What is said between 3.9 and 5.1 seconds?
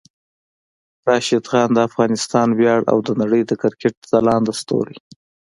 ځلانده ستوری